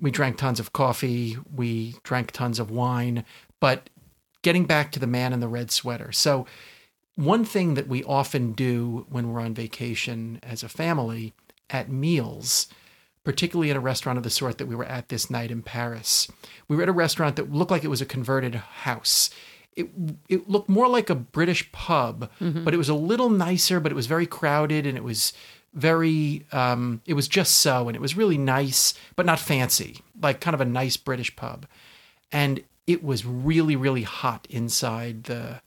we 0.00 0.10
drank 0.10 0.36
tons 0.36 0.60
of 0.60 0.72
coffee. 0.72 1.36
We 1.54 1.96
drank 2.02 2.32
tons 2.32 2.58
of 2.58 2.70
wine. 2.70 3.24
But 3.60 3.88
getting 4.42 4.66
back 4.66 4.92
to 4.92 5.00
the 5.00 5.06
man 5.06 5.32
in 5.32 5.40
the 5.40 5.48
red 5.48 5.70
sweater. 5.70 6.12
So, 6.12 6.46
one 7.16 7.44
thing 7.44 7.74
that 7.74 7.86
we 7.86 8.02
often 8.04 8.52
do 8.52 9.06
when 9.08 9.32
we're 9.32 9.40
on 9.40 9.54
vacation 9.54 10.40
as 10.42 10.62
a 10.62 10.68
family 10.68 11.32
at 11.70 11.88
meals, 11.88 12.66
particularly 13.22 13.70
at 13.70 13.76
a 13.76 13.80
restaurant 13.80 14.16
of 14.16 14.24
the 14.24 14.30
sort 14.30 14.58
that 14.58 14.66
we 14.66 14.74
were 14.74 14.84
at 14.84 15.08
this 15.08 15.30
night 15.30 15.50
in 15.52 15.62
Paris, 15.62 16.28
we 16.66 16.76
were 16.76 16.82
at 16.82 16.88
a 16.88 16.92
restaurant 16.92 17.36
that 17.36 17.52
looked 17.52 17.70
like 17.70 17.84
it 17.84 17.88
was 17.88 18.00
a 18.00 18.06
converted 18.06 18.56
house. 18.56 19.30
It, 19.76 19.90
it 20.28 20.48
looked 20.48 20.68
more 20.68 20.88
like 20.88 21.08
a 21.08 21.14
British 21.14 21.70
pub, 21.72 22.30
but 22.64 22.74
it 22.74 22.78
was 22.78 22.88
a 22.88 22.94
little 22.94 23.30
nicer, 23.30 23.80
but 23.80 23.92
it 23.92 23.96
was 23.96 24.06
very 24.06 24.26
crowded 24.26 24.84
and 24.86 24.96
it 24.96 25.04
was 25.04 25.32
very, 25.74 26.46
um, 26.52 27.02
it 27.06 27.14
was 27.14 27.28
just 27.28 27.58
so, 27.58 27.88
and 27.88 27.96
it 27.96 28.00
was 28.00 28.16
really 28.16 28.38
nice, 28.38 28.94
but 29.16 29.26
not 29.26 29.38
fancy, 29.38 30.00
like 30.20 30.40
kind 30.40 30.54
of 30.54 30.60
a 30.60 30.64
nice 30.64 30.96
British 30.96 31.34
pub. 31.34 31.66
And 32.32 32.62
it 32.86 33.02
was 33.02 33.26
really, 33.26 33.76
really 33.76 34.02
hot 34.02 34.46
inside 34.50 35.24
the 35.24 35.60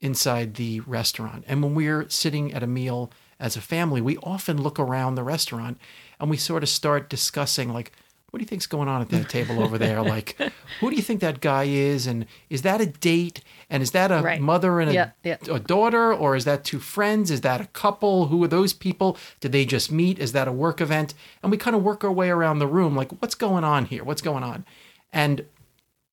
inside 0.00 0.54
the 0.54 0.80
restaurant. 0.80 1.44
And 1.48 1.62
when 1.62 1.74
we're 1.74 2.08
sitting 2.08 2.52
at 2.52 2.62
a 2.62 2.68
meal 2.68 3.10
as 3.40 3.56
a 3.56 3.60
family, 3.60 4.00
we 4.00 4.16
often 4.18 4.62
look 4.62 4.78
around 4.78 5.14
the 5.14 5.24
restaurant 5.24 5.78
and 6.20 6.30
we 6.30 6.36
sort 6.36 6.62
of 6.62 6.68
start 6.68 7.10
discussing 7.10 7.72
like 7.72 7.92
what 8.30 8.38
do 8.38 8.42
you 8.42 8.46
think's 8.46 8.66
going 8.66 8.88
on 8.88 9.00
at 9.00 9.08
that 9.10 9.28
table 9.28 9.62
over 9.62 9.78
there? 9.84 10.02
Like, 10.02 10.36
who 10.80 10.90
do 10.90 10.96
you 10.96 11.02
think 11.02 11.20
that 11.20 11.40
guy 11.40 11.64
is? 11.64 12.06
And 12.06 12.26
is 12.50 12.62
that 12.62 12.80
a 12.80 12.86
date? 12.86 13.42
And 13.70 13.82
is 13.82 13.92
that 13.92 14.10
a 14.12 14.20
Right. 14.22 14.40
mother 14.40 14.80
and 14.80 14.90
a, 14.90 14.94
Yeah, 14.94 15.10
yeah. 15.24 15.36
a 15.50 15.58
daughter? 15.58 16.12
Or 16.12 16.36
is 16.36 16.44
that 16.44 16.64
two 16.64 16.78
friends? 16.78 17.30
Is 17.30 17.40
that 17.42 17.60
a 17.60 17.66
couple? 17.68 18.26
Who 18.26 18.42
are 18.44 18.48
those 18.48 18.72
people? 18.72 19.16
Did 19.40 19.52
they 19.52 19.64
just 19.64 19.90
meet? 19.90 20.18
Is 20.18 20.32
that 20.32 20.46
a 20.48 20.52
work 20.52 20.80
event? 20.80 21.14
And 21.42 21.50
we 21.50 21.56
kind 21.56 21.74
of 21.76 21.82
work 21.82 22.04
our 22.04 22.12
way 22.12 22.28
around 22.30 22.58
the 22.58 22.66
room 22.66 22.94
like, 22.94 23.12
what's 23.22 23.34
going 23.34 23.64
on 23.64 23.86
here? 23.86 24.04
What's 24.04 24.22
going 24.22 24.44
on? 24.44 24.64
And 25.12 25.46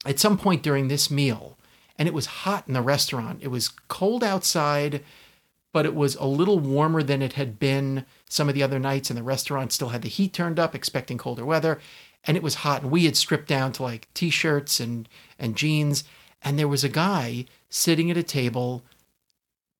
at 0.06 0.20
some 0.20 0.38
point 0.38 0.64
during 0.64 0.88
this 0.88 1.12
meal, 1.12 1.58
and 1.98 2.08
it 2.08 2.14
was 2.14 2.26
hot 2.28 2.66
in 2.68 2.74
the 2.74 2.82
restaurant. 2.82 3.40
It 3.42 3.48
was 3.50 3.70
cold 3.88 4.24
outside, 4.24 5.02
but 5.74 5.86
it 5.86 5.96
was 5.96 6.16
a 6.16 6.26
little 6.26 6.60
warmer 6.60 7.02
than 7.04 7.22
it 7.22 7.34
had 7.34 7.58
been 7.60 8.06
some 8.30 8.48
of 8.50 8.56
the 8.56 8.64
other 8.64 8.80
nights, 8.80 9.10
and 9.10 9.18
the 9.18 9.24
restaurant 9.24 9.72
still 9.72 9.90
had 9.90 10.02
the 10.02 10.10
heat 10.10 10.32
turned 10.34 10.60
up, 10.60 10.76
expecting 10.76 11.18
colder 11.18 11.46
weather. 11.46 11.80
And 12.28 12.36
it 12.36 12.44
was 12.44 12.56
hot, 12.56 12.82
and 12.82 12.92
we 12.92 13.06
had 13.06 13.16
stripped 13.16 13.48
down 13.48 13.72
to 13.74 13.84
like 13.84 14.08
t-shirts 14.14 14.80
and 14.80 15.08
and 15.38 15.56
jeans, 15.56 16.04
and 16.42 16.58
there 16.58 16.68
was 16.68 16.84
a 16.84 16.90
guy 16.90 17.46
sitting 17.70 18.10
at 18.10 18.18
a 18.18 18.24
table, 18.24 18.84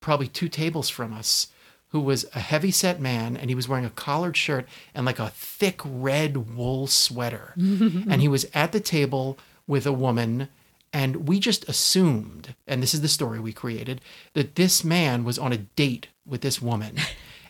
probably 0.02 0.28
two 0.28 0.50
tables 0.50 0.90
from 0.90 1.14
us, 1.14 1.48
who 1.90 2.00
was 2.00 2.26
a 2.36 2.40
heavy 2.40 2.72
set 2.72 3.00
man, 3.00 3.36
and 3.38 3.50
he 3.50 3.56
was 3.56 3.68
wearing 3.68 3.86
a 3.86 3.90
collared 3.90 4.38
shirt 4.38 4.68
and 4.94 5.06
like 5.06 5.20
a 5.20 5.30
thick 5.30 5.82
red 5.84 6.56
wool 6.56 6.88
sweater, 6.88 7.54
and 7.58 8.22
he 8.22 8.28
was 8.28 8.46
at 8.54 8.72
the 8.72 8.80
table 8.80 9.38
with 9.68 9.86
a 9.86 9.94
woman 9.94 10.50
and 10.96 11.28
we 11.28 11.42
just 11.42 11.68
assumed, 11.68 12.56
and 12.66 12.82
this 12.82 12.94
is 12.94 13.02
the 13.02 13.10
story 13.10 13.38
we 13.38 13.52
created, 13.52 14.00
that 14.32 14.56
this 14.56 14.82
man 14.82 15.26
was 15.26 15.38
on 15.38 15.52
a 15.52 15.58
date 15.58 16.08
with 16.26 16.40
this 16.42 16.62
woman. 16.62 16.96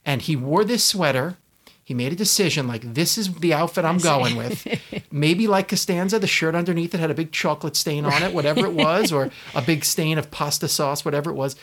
And 0.07 0.21
he 0.21 0.35
wore 0.35 0.63
this 0.63 0.85
sweater. 0.85 1.37
He 1.85 1.93
made 1.93 2.11
a 2.11 2.15
decision 2.15 2.67
like, 2.67 2.81
this 2.95 3.15
is 3.15 3.31
the 3.35 3.53
outfit 3.53 3.85
I'm 3.85 3.99
going 3.99 4.35
with. 4.43 4.67
Maybe 5.11 5.45
like 5.45 5.67
Costanza, 5.67 6.17
the 6.17 6.25
shirt 6.25 6.55
underneath 6.55 6.95
it 6.95 6.99
had 6.99 7.11
a 7.11 7.13
big 7.13 7.31
chocolate 7.31 7.75
stain 7.75 8.05
on 8.05 8.23
it, 8.23 8.33
whatever 8.33 8.65
it 8.65 8.73
was, 8.73 9.11
or 9.11 9.29
a 9.53 9.61
big 9.61 9.85
stain 9.85 10.17
of 10.17 10.31
pasta 10.31 10.67
sauce, 10.67 11.05
whatever 11.05 11.29
it 11.29 11.35
was. 11.35 11.55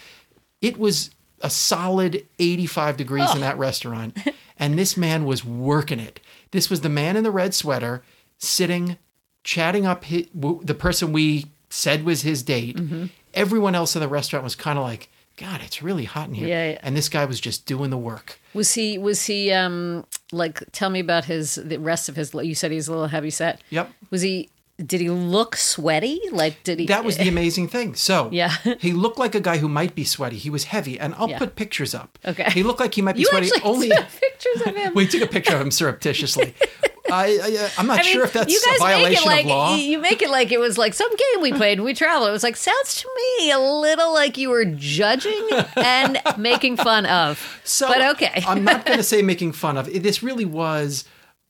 It 0.61 0.79
was 0.79 1.11
a 1.41 1.51
solid 1.51 2.25
85 2.39 2.97
degrees 2.97 3.35
in 3.35 3.41
that 3.41 3.59
restaurant. 3.59 4.17
And 4.57 4.79
this 4.79 4.97
man 4.97 5.25
was 5.25 5.45
working 5.45 5.99
it. 5.99 6.21
This 6.53 6.71
was 6.71 6.83
the 6.83 6.89
man 6.89 7.17
in 7.17 7.25
the 7.25 7.33
red 7.33 7.53
sweater 7.53 8.05
sitting, 8.39 8.99
chatting 9.43 9.87
up 9.87 10.05
hi 10.05 10.27
w 10.39 10.61
the 10.63 10.75
person 10.75 11.13
we 11.13 11.47
said 11.69 12.05
was 12.05 12.23
his 12.23 12.45
date. 12.45 12.77
Mm-hmm. 12.77 13.07
Everyone 13.35 13.75
else 13.75 13.97
in 13.97 14.01
the 14.01 14.09
restaurant 14.09 14.45
was 14.45 14.55
kind 14.55 14.79
of 14.79 14.85
like, 14.85 15.09
God, 15.37 15.61
it's 15.63 15.83
really 15.83 16.05
hot 16.05 16.29
in 16.29 16.35
here. 16.35 16.49
Yeah, 16.49 16.71
yeah. 16.73 16.79
And 16.83 16.97
this 16.97 17.09
guy 17.09 17.25
was 17.25 17.41
just 17.41 17.67
doing 17.67 17.91
the 17.91 17.99
work. 17.99 18.39
Was 18.55 18.75
he? 18.75 18.99
Was 18.99 19.25
he? 19.27 19.51
Um, 19.53 20.05
like, 20.31 20.63
tell 20.73 20.91
me 20.91 21.01
about 21.01 21.25
his 21.25 21.55
the 21.57 21.79
rest 21.79 22.09
of 22.09 22.17
his. 22.17 22.33
You 22.35 22.55
said 22.55 22.71
he's 22.71 22.89
a 22.89 22.93
little 22.93 23.07
heavy 23.09 23.31
set. 23.31 23.61
Yep. 23.71 23.91
Was 24.11 24.23
he? 24.23 24.51
Did 24.85 25.01
he 25.01 25.11
look 25.11 25.55
sweaty? 25.57 26.21
Like, 26.33 26.63
did 26.65 26.81
he? 26.81 26.87
That 26.87 27.05
was 27.05 27.17
the 27.17 27.29
amazing 27.37 27.69
thing. 27.69 27.95
So 27.95 28.29
Yeah. 28.33 28.57
he 28.81 28.93
looked 28.93 29.19
like 29.19 29.35
a 29.35 29.41
guy 29.41 29.59
who 29.59 29.69
might 29.69 29.95
be 29.95 30.03
sweaty. 30.05 30.37
He 30.39 30.51
was 30.51 30.65
heavy, 30.65 30.99
and 30.99 31.15
I'll 31.17 31.29
Yeah. 31.31 31.39
put 31.39 31.57
pictures 31.57 31.95
up. 31.95 32.19
Okay. 32.25 32.51
He 32.51 32.63
looked 32.63 32.81
like 32.81 32.95
he 32.95 33.03
might 33.03 33.15
be 33.15 33.21
You 33.21 33.27
sweaty. 33.27 33.51
Only 33.63 33.89
took 33.91 34.07
pictures 34.21 34.63
of 34.67 34.75
him. 34.77 34.93
we 34.97 35.07
took 35.07 35.23
a 35.23 35.27
picture 35.27 35.55
of 35.55 35.61
him 35.61 35.71
surreptitiously. 35.71 36.55
I, 37.13 37.39
I 37.43 37.65
uh, 37.65 37.69
I'm 37.79 37.87
not 37.87 38.01
I 38.01 38.03
mean, 38.03 38.13
sure 38.13 38.25
if 38.25 38.33
that's 38.33 38.53
you 38.53 38.61
guys 38.65 38.77
a 38.77 38.81
violation 38.81 39.11
make 39.11 39.21
it 39.23 39.27
like 39.27 39.45
of 39.45 39.51
law. 39.51 39.75
you 39.77 39.99
make 39.99 40.23
it 40.23 40.31
like 40.31 40.51
it 40.53 40.59
was 40.59 40.79
like 40.79 40.95
some 40.95 41.11
game 41.11 41.43
we 41.43 41.53
played 41.53 41.81
we 41.81 41.95
traveled. 41.95 42.29
It 42.29 42.33
was 42.33 42.43
like 42.43 42.57
sounds 42.57 42.95
to 43.03 43.09
me 43.39 43.51
a 43.51 43.59
little 43.59 44.13
like 44.13 44.39
you 44.39 44.51
were 44.51 44.65
judging 44.65 45.49
and 45.77 46.21
making 46.39 46.77
fun 46.79 47.07
of. 47.07 47.61
So 47.65 47.87
but 47.89 48.03
okay, 48.17 48.43
I'm 48.47 48.65
not 48.65 48.87
going 48.87 48.99
to 49.05 49.05
say 49.05 49.23
making 49.23 49.53
fun 49.53 49.77
of. 49.77 49.87
This 50.03 50.23
really 50.23 50.45
was 50.47 51.05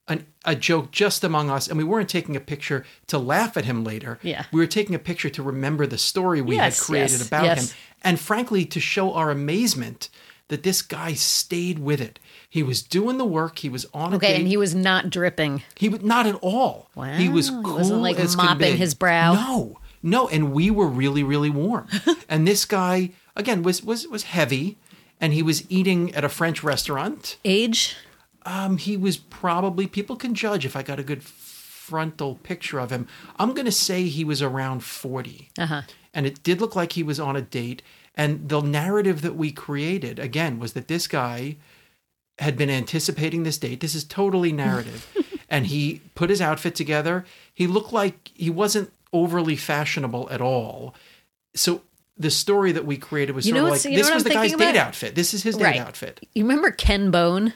an, 0.09 0.26
a 0.45 0.57
joke 0.57 0.90
just 0.90 1.23
among 1.23 1.49
us, 1.49 1.69
and 1.69 1.78
we 1.78 1.85
weren't 1.85 2.09
taking 2.09 2.35
a 2.35 2.40
picture 2.40 2.85
to 3.07 3.19
laugh 3.19 3.57
at 3.57 3.64
him 3.64 3.85
later. 3.85 4.19
Yeah. 4.23 4.47
we 4.52 4.61
were 4.61 4.66
taking 4.66 4.95
a 4.97 4.99
picture 4.99 5.31
to 5.31 5.42
remember 5.42 5.87
the 5.87 5.99
story 5.99 6.40
we 6.42 6.57
Yes, 6.57 6.78
had 6.81 6.87
created 6.87 7.19
yes, 7.19 7.26
about 7.28 7.45
yes. 7.45 7.71
him, 7.71 7.76
and 8.02 8.19
frankly, 8.21 8.64
to 8.64 8.81
show 8.81 9.12
our 9.14 9.31
amazement 9.31 10.09
that 10.52 10.64
this 10.64 10.82
guy 10.82 11.14
stayed 11.14 11.78
with 11.78 11.99
it. 11.99 12.18
He 12.47 12.62
was 12.62 12.82
doing 12.82 13.16
the 13.16 13.25
work. 13.25 13.61
He 13.61 13.71
was 13.71 13.87
on 13.94 14.12
a 14.12 14.16
okay, 14.16 14.37
and 14.37 14.47
he 14.47 14.59
was 14.59 14.75
not 14.75 15.09
dripping. 15.09 15.62
He 15.76 15.88
was 15.88 16.02
not 16.02 16.26
at 16.26 16.35
all. 16.42 16.90
He 17.16 17.30
was 17.30 17.50
Wow, 17.50 17.56
he 17.56 17.64
cool 17.64 17.75
wasn't, 17.76 18.02
like, 18.02 18.18
as 18.18 18.37
mopping 18.37 18.76
his 18.76 18.92
brow. 18.92 19.32
No, 19.32 19.78
no, 20.02 20.28
and 20.28 20.52
we 20.52 20.71
were 20.71 20.87
really, 20.87 21.23
really 21.23 21.49
warm. 21.49 21.88
and 22.28 22.47
this 22.47 22.66
guy 22.66 23.12
again 23.35 23.62
was 23.62 23.82
was 23.82 24.06
was 24.06 24.25
heavy, 24.25 24.76
and 25.23 25.32
he 25.32 25.42
was 25.42 25.64
eating 25.71 26.14
at 26.14 26.23
a 26.23 26.28
French 26.28 26.62
restaurant. 26.62 27.38
Age? 27.47 27.97
Um, 28.44 28.76
he 28.76 28.99
was 28.99 29.16
probably 29.16 29.87
people 29.87 30.16
can 30.16 30.35
judge 30.35 30.66
if 30.66 30.76
I 30.76 30.82
got 30.82 30.99
a 30.99 31.02
good 31.02 31.23
frontal 31.86 32.36
picture 32.36 32.78
of 32.78 32.90
him. 32.90 33.06
I'm 33.38 33.54
gonna 33.54 33.72
say 33.72 34.04
he 34.04 34.24
was 34.24 34.40
around 34.40 34.84
forty, 34.84 35.48
Uh-huh. 35.58 35.82
and 36.14 36.26
it 36.26 36.42
did 36.42 36.60
look 36.60 36.76
like 36.76 36.92
he 36.92 37.02
was 37.02 37.18
on 37.18 37.34
a 37.36 37.42
date. 37.42 37.82
And 38.14 38.48
the 38.48 38.60
narrative 38.60 39.22
that 39.22 39.34
we 39.36 39.50
created 39.52 40.18
again 40.18 40.58
was 40.58 40.74
that 40.74 40.86
this 40.88 41.08
guy 41.08 41.56
had 42.38 42.56
been 42.56 42.70
anticipating 42.70 43.42
this 43.42 43.58
date. 43.58 43.80
This 43.80 43.94
is 43.94 44.04
totally 44.04 44.52
narrative. 44.52 45.06
and 45.48 45.66
he 45.66 46.00
put 46.14 46.30
his 46.30 46.40
outfit 46.40 46.74
together. 46.74 47.24
He 47.54 47.66
looked 47.66 47.92
like 47.92 48.30
he 48.34 48.50
wasn't 48.50 48.92
overly 49.12 49.56
fashionable 49.56 50.28
at 50.30 50.40
all. 50.40 50.94
So 51.54 51.82
the 52.16 52.30
story 52.30 52.72
that 52.72 52.84
we 52.86 52.96
created 52.96 53.34
was 53.34 53.46
You 53.46 53.52
sort 53.54 53.64
of 53.64 53.70
like 53.70 53.82
this 53.82 54.10
was 54.10 54.22
I'm 54.22 54.28
the 54.28 54.30
guy's 54.30 54.50
thinking 54.50 54.58
date 54.72 54.76
outfit. 54.78 55.14
This 55.14 55.34
is 55.34 55.42
his 55.42 55.56
date 55.56 55.64
Right. 55.64 55.80
outfit. 55.80 56.20
You 56.34 56.44
remember 56.44 56.70
Ken 56.70 57.10
Bone? 57.10 57.52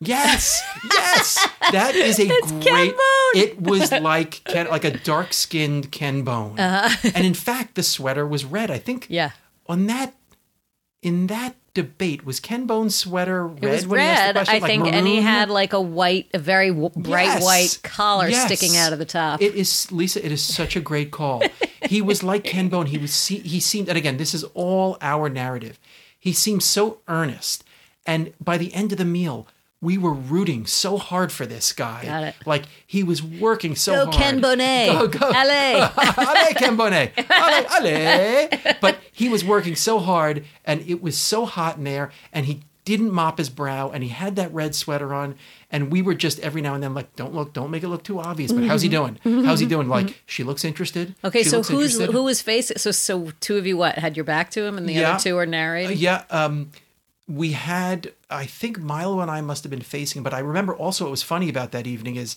Yes, 0.00 0.62
yes, 0.92 1.48
that 1.72 1.94
is 1.94 2.18
a 2.18 2.26
great. 2.60 2.92
Bone. 2.92 3.34
It 3.42 3.60
was 3.62 3.90
like 4.10 4.42
Ken, 4.44 4.66
like 4.68 4.84
a 4.84 4.90
dark 4.98 5.32
skinned 5.32 5.90
Ken 5.92 6.22
Bone, 6.22 6.58
and 6.58 7.24
in 7.24 7.34
fact, 7.34 7.74
the 7.74 7.82
sweater 7.82 8.26
was 8.26 8.44
red. 8.44 8.70
I 8.70 8.78
think. 8.78 9.04
Uh-huh. 9.04 9.14
Yeah. 9.14 9.30
On 9.66 9.86
that, 9.86 10.14
in 11.02 11.28
that 11.28 11.54
debate, 11.72 12.26
was 12.26 12.38
Ken 12.38 12.66
Bone's 12.66 12.94
sweater 12.94 13.46
red? 13.46 13.64
It 13.64 13.70
was 13.70 13.86
when 13.86 14.00
he 14.00 14.06
asked 14.06 14.20
the 14.20 14.26
red, 14.26 14.34
question? 14.34 14.54
I 14.54 14.58
Like 14.58 14.68
think, 14.70 14.94
and 14.94 15.06
he 15.06 15.22
had 15.22 15.48
like 15.48 15.72
a 15.72 15.80
white, 15.80 16.28
a 16.34 16.38
very 16.38 16.68
w- 16.68 16.90
bright 16.94 17.24
Yes. 17.24 17.42
white 17.44 17.78
collar 17.82 18.28
Yes. 18.28 18.44
sticking 18.44 18.76
out 18.76 18.92
of 18.92 18.98
the 18.98 19.04
top. 19.06 19.40
It 19.40 19.54
is 19.54 19.90
Lisa. 19.90 20.24
It 20.24 20.32
is 20.32 20.42
such 20.42 20.76
a 20.76 20.80
great 20.80 21.10
call. 21.12 21.42
he 21.88 22.02
was 22.02 22.22
like 22.22 22.44
Ken 22.44 22.68
Bone. 22.68 22.86
He 22.86 22.98
was. 22.98 23.26
He 23.28 23.58
seemed. 23.60 23.88
And 23.88 23.96
again, 23.96 24.18
this 24.18 24.34
is 24.34 24.44
all 24.54 24.98
our 25.00 25.30
narrative. 25.30 25.78
He 26.18 26.32
seemed 26.34 26.62
so 26.62 26.98
earnest, 27.08 27.64
and 28.06 28.34
by 28.38 28.58
the 28.58 28.74
end 28.74 28.92
of 28.92 28.98
the 28.98 29.04
meal, 29.06 29.46
we 29.84 29.98
were 29.98 30.12
rooting 30.14 30.66
so 30.66 30.96
hard 30.96 31.30
for 31.30 31.46
this 31.46 31.72
guy. 31.72 32.04
Got 32.04 32.24
it. 32.24 32.34
Like 32.46 32.64
he 32.86 33.04
was 33.04 33.22
working 33.22 33.76
so 33.76 33.92
Go 33.92 34.04
hard. 34.10 34.16
Ken 34.16 34.40
Bonet. 34.40 34.92
Go 34.92 35.06
go. 35.08 35.30
Allez. 35.34 35.90
allez, 36.18 36.54
Ken 36.56 36.76
Bonet. 36.76 37.12
But 38.80 38.98
he 39.12 39.28
was 39.28 39.44
working 39.44 39.76
so 39.76 39.98
hard, 39.98 40.44
and 40.64 40.80
it 40.88 41.02
was 41.02 41.16
so 41.16 41.46
hot 41.46 41.78
in 41.78 41.84
there, 41.84 42.10
and 42.32 42.46
he 42.46 42.62
didn't 42.84 43.12
mop 43.12 43.38
his 43.38 43.48
brow, 43.48 43.88
and 43.90 44.02
he 44.02 44.10
had 44.10 44.36
that 44.36 44.52
red 44.52 44.74
sweater 44.74 45.14
on, 45.14 45.34
and 45.70 45.90
we 45.90 46.02
were 46.02 46.14
just 46.14 46.38
every 46.40 46.60
now 46.60 46.74
and 46.74 46.82
then 46.82 46.92
like, 46.92 47.14
"Don't 47.16 47.34
look, 47.34 47.54
don't 47.54 47.70
make 47.70 47.82
it 47.82 47.88
look 47.88 48.02
too 48.04 48.20
obvious." 48.20 48.52
But 48.52 48.64
how's 48.64 48.82
he 48.82 48.88
doing? 48.90 49.18
How's 49.24 49.60
he 49.60 49.66
doing? 49.66 49.88
Like, 49.88 50.20
she 50.26 50.44
looks 50.44 50.64
interested. 50.64 51.08
Mm-hmm. 51.08 51.26
Okay, 51.28 51.42
She 51.44 51.48
so 51.48 51.58
who's 51.62 51.94
interested. 51.94 52.12
who 52.12 52.24
was 52.24 52.42
facing? 52.42 52.76
So 52.78 52.90
so 52.90 53.30
two 53.40 53.56
of 53.56 53.66
you 53.66 53.76
what 53.78 53.96
had 53.96 54.16
your 54.16 54.24
back 54.24 54.50
to 54.50 54.62
him, 54.64 54.76
and 54.76 54.86
the 54.88 54.94
Yeah. 54.94 55.12
other 55.14 55.22
two 55.22 55.36
are 55.38 55.46
narrating. 55.46 55.96
Yeah, 55.98 56.24
um, 56.30 56.70
we 57.26 57.52
had. 57.52 58.12
I 58.30 58.46
think 58.46 58.78
Milo 58.78 59.20
and 59.20 59.30
I 59.30 59.40
must 59.40 59.64
have 59.64 59.70
been 59.70 59.80
facing, 59.80 60.22
but 60.22 60.34
I 60.34 60.40
remember 60.40 60.74
also 60.74 61.04
what 61.04 61.10
was 61.10 61.22
funny 61.22 61.48
about 61.48 61.72
that 61.72 61.86
evening 61.86 62.16
is 62.16 62.36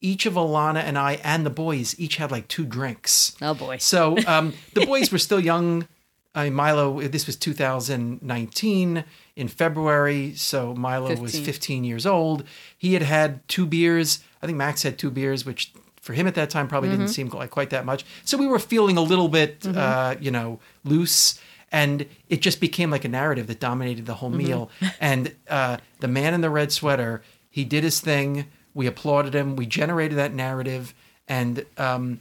each 0.00 0.26
of 0.26 0.34
Alana 0.34 0.80
and 0.82 0.98
I 0.98 1.14
and 1.22 1.44
the 1.44 1.50
boys 1.50 1.98
each 1.98 2.16
had 2.16 2.30
like 2.30 2.48
two 2.48 2.64
drinks. 2.64 3.36
Oh 3.42 3.54
boy. 3.54 3.76
So 3.78 4.16
um, 4.26 4.54
the 4.74 4.86
boys 4.86 5.12
were 5.12 5.18
still 5.18 5.40
young. 5.40 5.86
I 6.34 6.44
mean, 6.44 6.54
Milo, 6.54 7.00
this 7.00 7.26
was 7.26 7.36
2019 7.36 9.04
in 9.36 9.48
February. 9.48 10.34
So 10.34 10.74
Milo 10.74 11.14
was 11.16 11.32
15. 11.32 11.44
15 11.44 11.84
years 11.84 12.06
old. 12.06 12.44
He 12.78 12.94
had 12.94 13.02
had 13.02 13.46
two 13.48 13.66
beers. 13.66 14.20
I 14.40 14.46
think 14.46 14.56
Max 14.56 14.82
had 14.84 14.96
two 14.96 15.10
beers, 15.10 15.44
which 15.44 15.72
for 16.00 16.14
him 16.14 16.26
at 16.26 16.34
that 16.36 16.48
time 16.48 16.66
probably 16.66 16.88
didn't 16.88 17.08
seem 17.08 17.28
like 17.28 17.50
quite 17.50 17.70
that 17.70 17.84
much. 17.84 18.04
So 18.24 18.38
we 18.38 18.46
were 18.46 18.58
feeling 18.58 18.96
a 18.96 19.02
little 19.02 19.28
bit, 19.28 19.66
uh, 19.66 20.14
you 20.20 20.30
know, 20.30 20.60
loose. 20.84 21.38
And 21.72 22.06
it 22.28 22.42
just 22.42 22.60
became 22.60 22.90
like 22.90 23.04
a 23.04 23.08
narrative 23.08 23.46
that 23.46 23.60
dominated 23.60 24.06
the 24.06 24.14
whole 24.14 24.30
meal. 24.30 24.70
And 25.00 25.34
uh, 25.48 25.76
the 26.00 26.08
man 26.08 26.34
in 26.34 26.40
the 26.40 26.50
red 26.50 26.72
sweater, 26.72 27.22
he 27.48 27.64
did 27.64 27.84
his 27.84 28.00
thing. 28.00 28.46
We 28.74 28.86
applauded 28.86 29.34
him. 29.34 29.56
We 29.56 29.66
generated 29.66 30.18
that 30.18 30.34
narrative. 30.34 30.94
And, 31.28 31.64
um, 31.78 32.20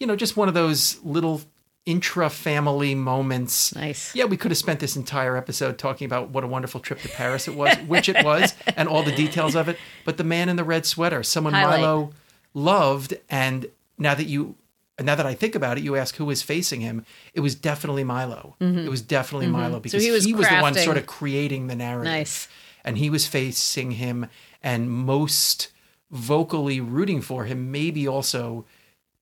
you 0.00 0.06
know, 0.06 0.16
just 0.16 0.36
one 0.36 0.48
of 0.48 0.54
those 0.54 0.98
little 1.04 1.42
intra 1.86 2.28
family 2.28 2.94
moments. 2.94 3.74
Nice. 3.74 4.14
Yeah, 4.14 4.26
we 4.26 4.36
could 4.36 4.50
have 4.50 4.58
spent 4.58 4.78
this 4.78 4.94
entire 4.94 5.36
episode 5.36 5.78
talking 5.78 6.04
about 6.04 6.28
what 6.30 6.44
a 6.44 6.46
wonderful 6.46 6.80
trip 6.80 7.00
to 7.00 7.08
Paris 7.08 7.48
it 7.48 7.54
was, 7.54 7.76
which 7.86 8.08
it 8.10 8.22
was, 8.24 8.54
and 8.76 8.88
all 8.88 9.02
the 9.02 9.14
details 9.14 9.54
of 9.54 9.68
it. 9.68 9.78
But 10.04 10.18
the 10.18 10.24
man 10.24 10.48
in 10.48 10.56
the 10.56 10.64
red 10.64 10.84
sweater, 10.84 11.22
someone 11.22 11.54
Highlight. 11.54 11.80
Milo 11.80 12.10
loved, 12.52 13.14
and 13.30 13.66
now 13.96 14.14
that 14.14 14.26
you, 14.26 14.56
now 15.00 15.14
that 15.14 15.26
I 15.26 15.34
think 15.34 15.54
about 15.54 15.78
it, 15.78 15.84
you 15.84 15.96
ask 15.96 16.16
who 16.16 16.24
was 16.24 16.42
facing 16.42 16.80
him. 16.80 17.04
It 17.34 17.40
was 17.40 17.54
definitely 17.54 18.04
Milo. 18.04 18.56
It 18.60 18.88
was 18.88 19.02
definitely 19.02 19.46
Milo 19.48 19.80
because 19.80 20.02
Mm-hmm. 20.02 20.26
he 20.26 20.34
was 20.34 20.48
the 20.48 20.58
one 20.60 20.74
sort 20.74 20.96
of 20.96 21.06
creating 21.06 21.66
the 21.68 21.76
narrative. 21.76 22.12
Nice. 22.12 22.48
And 22.84 22.98
he 22.98 23.10
was 23.10 23.26
facing 23.26 23.92
him, 23.92 24.26
and 24.62 24.90
most 24.90 25.68
vocally 26.10 26.80
rooting 26.80 27.20
for 27.20 27.44
him. 27.44 27.70
Maybe 27.70 28.08
also 28.08 28.64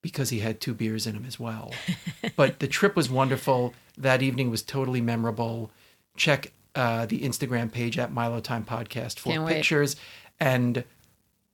because 0.03 0.31
he 0.31 0.39
had 0.39 0.61
two 0.61 0.73
beers 0.73 1.07
in 1.07 1.17
him 1.17 1.25
as 1.27 1.41
well. 1.41 1.73
but 2.37 2.61
the 2.61 2.69
trip 2.69 2.95
was 2.95 3.11
wonderful. 3.11 3.75
That 3.99 4.23
evening 4.23 4.51
was 4.51 4.63
totally 4.63 5.01
memorable. 5.01 5.71
Check 6.17 6.53
uh, 6.77 7.07
the 7.07 7.21
Instagram 7.21 7.73
page 7.73 7.99
at 7.99 8.13
Milo 8.13 8.39
Time 8.41 8.65
Podcast 8.65 9.19
for 9.19 9.31
Can't 9.31 9.45
wait. 9.45 9.55
pictures. 9.55 9.97
And 10.39 10.85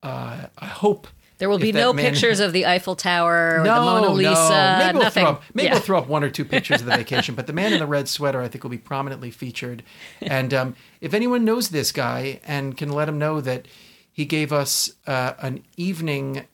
uh, 0.03 0.47
I 0.59 0.67
hope 0.67 1.07
There 1.43 1.49
will 1.49 1.59
be 1.59 1.73
no 1.73 1.93
man- 1.93 2.13
pictures 2.13 2.39
of 2.39 2.53
the 2.53 2.67
Eiffel 2.67 2.95
Tower 2.95 3.57
or 3.59 3.65
no, 3.65 3.75
the 3.75 3.81
Mona 4.01 4.11
Lisa. 4.13 4.31
No. 4.31 4.79
Maybe 4.79 4.93
we'll 4.95 5.03
nothing. 5.03 5.23
throw 5.25 5.33
up, 5.33 5.43
maybe 5.55 5.67
Yeah. 5.67 5.73
we'll 5.73 5.81
throw 5.83 5.99
up 5.99 6.07
one 6.07 6.23
or 6.23 6.31
two 6.31 6.45
pictures 6.55 6.81
of 6.81 6.87
the 6.87 6.97
vacation. 6.97 7.35
But 7.35 7.49
the 7.49 7.53
man 7.53 7.73
in 7.73 7.81
the 7.81 7.87
red 7.89 8.09
sweater, 8.09 8.41
I 8.41 8.47
think, 8.47 8.63
will 8.63 8.71
be 8.71 8.79
prominently 8.79 9.33
featured. 9.33 9.83
And 10.23 10.55
um, 10.55 10.77
if 11.01 11.15
anyone 11.15 11.45
knows 11.45 11.71
this 11.71 11.91
guy 11.91 12.39
and 12.45 12.77
can 12.77 12.91
let 12.93 13.09
him 13.09 13.19
know 13.19 13.41
that 13.41 13.67
he 14.13 14.25
gave 14.25 14.53
us 14.53 14.93
uh, 15.09 15.33
an 15.41 15.65
evening, 15.77 16.45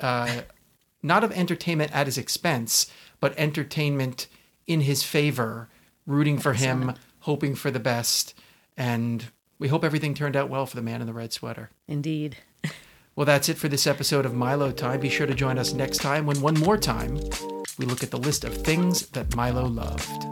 uh, 0.00 0.40
not 1.02 1.24
of 1.24 1.32
entertainment 1.32 1.94
at 1.94 2.06
his 2.06 2.16
expense, 2.16 2.90
but 3.20 3.34
entertainment 3.36 4.28
in 4.66 4.80
his 4.80 5.02
favor, 5.02 5.68
rooting 6.06 6.38
for 6.38 6.54
him, 6.54 6.94
hoping 7.20 7.54
for 7.54 7.70
the 7.70 7.80
best, 7.80 8.32
and 8.78 9.26
we 9.58 9.68
hope 9.68 9.84
everything 9.84 10.14
turned 10.14 10.36
out 10.36 10.48
well 10.48 10.64
for 10.64 10.76
the 10.76 10.80
man 10.82 11.02
in 11.02 11.06
the 11.06 11.12
red 11.12 11.34
sweater. 11.34 11.68
Indeed. 11.86 12.38
Well, 13.18 13.24
that's 13.24 13.48
it 13.48 13.58
for 13.58 13.66
this 13.66 13.88
episode 13.88 14.24
of 14.26 14.32
Milo 14.32 14.70
Time. 14.70 15.00
Be 15.00 15.08
sure 15.08 15.26
to 15.26 15.34
join 15.34 15.58
us 15.58 15.72
next 15.72 15.98
time 15.98 16.24
when, 16.24 16.40
one 16.40 16.54
more 16.54 16.78
time, 16.78 17.16
we 17.76 17.84
look 17.84 18.04
at 18.04 18.12
the 18.12 18.16
list 18.16 18.44
of 18.44 18.54
things 18.54 19.08
that 19.08 19.34
Milo 19.34 19.66
loved. 19.66 20.22